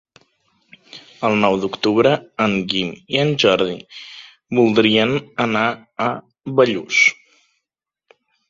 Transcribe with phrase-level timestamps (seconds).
[1.27, 2.13] El nou d'octubre
[2.47, 3.77] en Guim i en Jordi
[4.61, 5.15] voldrien
[5.49, 5.67] anar
[6.11, 6.11] a
[6.61, 7.05] Bellús.